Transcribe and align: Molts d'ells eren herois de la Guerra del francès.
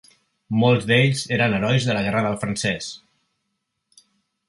Molts 0.63 0.87
d'ells 0.91 1.21
eren 1.37 1.55
herois 1.59 1.87
de 1.91 1.99
la 1.99 2.03
Guerra 2.09 2.25
del 2.29 2.41
francès. 2.47 2.91